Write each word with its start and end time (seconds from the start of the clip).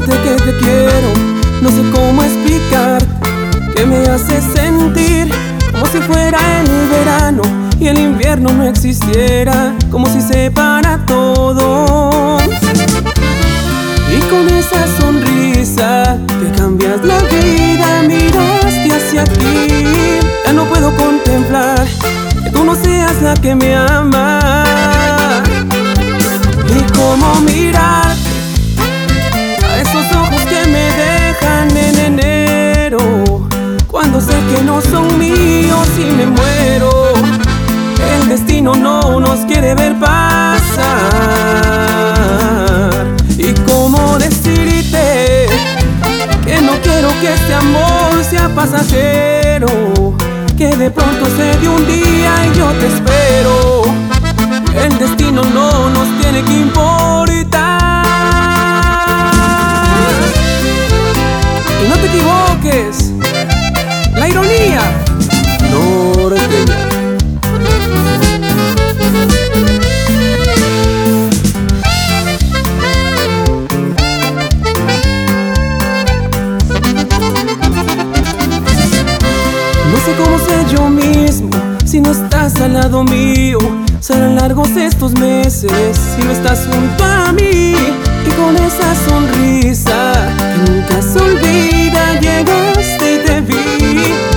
que 0.00 0.42
te 0.42 0.56
quiero, 0.58 1.12
no 1.62 1.70
sé 1.70 1.82
cómo 1.92 2.22
explicar 2.22 3.00
que 3.76 3.86
me 3.86 3.98
hace 4.08 4.40
sentir 4.40 5.30
como 5.70 5.86
si 5.86 5.98
fuera 5.98 6.38
el 6.60 6.88
verano 6.88 7.42
y 7.78 7.86
el 7.88 7.98
invierno 7.98 8.52
no 8.52 8.64
existiera, 8.64 9.72
como 9.90 10.06
si 10.08 10.20
se 10.20 10.50
para 10.50 10.98
todo. 11.06 12.38
Y 14.16 14.20
con 14.30 14.48
esa 14.48 14.84
sonrisa 14.98 16.18
que 16.26 16.50
cambias 16.58 17.04
la 17.04 17.18
vida, 17.18 18.02
miraste 18.06 18.94
hacia 18.94 19.24
ti. 19.24 20.20
Ya 20.44 20.52
no 20.52 20.64
puedo 20.64 20.94
contemplar 20.96 21.86
que 22.42 22.50
tú 22.50 22.64
no 22.64 22.74
seas 22.74 23.22
la 23.22 23.34
que 23.34 23.54
me 23.54 23.74
ama. 23.76 24.64
Y 26.68 26.92
como 26.92 27.40
mi 27.42 27.63
que 34.50 34.62
no 34.62 34.80
son 34.80 35.18
míos 35.18 35.88
y 35.98 36.04
me 36.12 36.26
muero. 36.26 37.12
El 38.16 38.28
destino 38.28 38.74
no 38.74 39.20
nos 39.20 39.40
quiere 39.46 39.74
ver 39.74 39.98
pasar. 39.98 40.84
Y 43.36 43.52
cómo 43.66 44.18
decirte 44.18 45.46
que 46.44 46.60
no 46.62 46.72
quiero 46.82 47.08
que 47.20 47.32
este 47.32 47.54
amor 47.54 48.22
sea 48.28 48.48
pasajero, 48.54 49.68
que 50.56 50.76
de 50.76 50.90
pronto 50.90 51.26
se 51.36 51.58
dio 51.58 51.72
un 51.72 51.86
día 51.86 52.46
y 52.46 52.58
yo 52.58 52.70
te 52.72 52.86
espero. 52.86 53.82
El 54.74 54.98
destino 54.98 55.42
no 55.54 55.88
nos 55.90 56.08
tiene 56.20 56.42
que 56.42 56.52
importar. 56.52 58.04
Y 61.84 61.88
no 61.88 61.96
te 61.96 62.06
equivoques, 62.06 63.03
sé 80.04 80.14
cómo 80.22 80.38
ser 80.38 80.66
yo 80.66 80.90
mismo 80.90 81.50
si 81.86 82.00
no 82.00 82.10
estás 82.10 82.56
al 82.56 82.74
lado 82.74 83.04
mío. 83.04 83.58
Serán 84.00 84.36
largos 84.36 84.70
estos 84.76 85.12
meses 85.12 85.72
si 86.14 86.22
no 86.22 86.32
estás 86.32 86.68
junto 86.70 87.04
a 87.04 87.32
mí. 87.32 87.74
Y 88.26 88.30
con 88.36 88.54
esa 88.56 88.94
sonrisa 89.08 90.12
que 90.36 90.70
nunca 90.70 91.00
se 91.00 91.18
olvida, 91.18 92.20
llegaste 92.20 93.14
y 93.14 93.18
te 93.26 93.40
vi. 93.40 93.56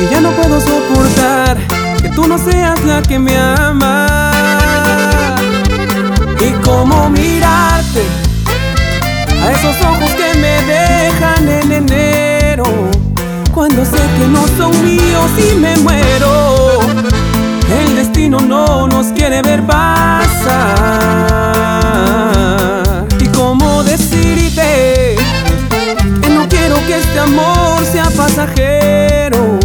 Y 0.00 0.10
ya 0.10 0.20
no 0.20 0.30
puedo 0.32 0.60
soportar 0.60 1.56
que 2.00 2.08
tú 2.08 2.26
no 2.26 2.38
seas 2.38 2.82
la 2.84 3.00
que 3.02 3.18
me 3.20 3.36
ama. 3.38 4.32
Y 6.40 6.50
cómo 6.64 7.08
mirarte 7.08 8.02
a 9.40 9.52
esos 9.52 9.76
ojos 9.86 10.10
que 10.14 10.38
me 10.40 10.41
que 14.22 14.28
no 14.28 14.46
son 14.56 14.70
míos 14.84 15.30
y 15.36 15.54
me 15.56 15.76
muero, 15.78 16.78
el 17.76 17.96
destino 17.96 18.38
no 18.38 18.86
nos 18.86 19.08
quiere 19.08 19.42
ver 19.42 19.66
pasar. 19.66 20.54
Y 23.18 23.26
cómo 23.28 23.82
decirte 23.82 25.16
que 26.22 26.28
no 26.30 26.48
quiero 26.48 26.76
que 26.86 26.98
este 26.98 27.18
amor 27.18 27.84
sea 27.84 28.10
pasajero, 28.16 29.58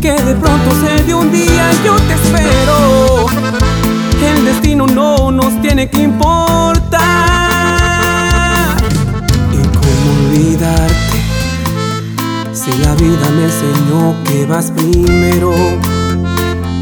que 0.00 0.14
de 0.14 0.34
pronto 0.34 0.74
se 0.84 1.04
dio 1.04 1.18
un 1.18 1.30
día 1.30 1.70
yo 1.84 1.94
te 1.94 2.14
espero. 2.14 3.26
El 4.20 4.44
destino 4.44 4.88
no 4.88 5.30
nos 5.30 5.60
tiene 5.62 5.88
que 5.88 5.98
importar. 5.98 6.31
Si 12.64 12.70
la 12.78 12.94
vida 12.94 13.28
me 13.30 13.42
enseñó 13.46 14.14
que 14.22 14.46
vas 14.46 14.70
primero, 14.70 15.52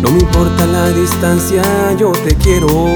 no 0.02 0.10
me 0.10 0.18
importa 0.18 0.66
la 0.66 0.90
distancia, 0.90 1.62
yo 1.96 2.12
te 2.12 2.34
quiero. 2.34 2.92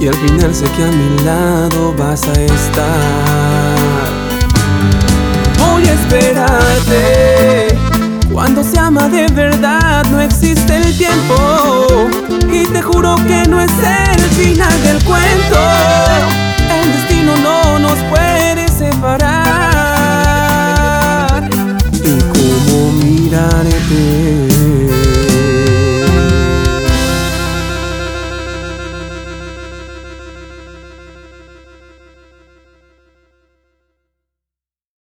Y 0.00 0.08
al 0.08 0.14
final 0.14 0.54
sé 0.54 0.64
que 0.70 0.82
a 0.82 0.90
mi 0.90 1.24
lado 1.26 1.94
vas 1.98 2.26
a 2.26 2.32
estar. 2.32 3.76
Voy 5.58 5.86
a 5.86 5.92
esperarte. 5.92 7.78
Cuando 8.32 8.64
se 8.64 8.78
ama 8.78 9.10
de 9.10 9.26
verdad 9.26 10.06
no 10.06 10.22
existe 10.22 10.57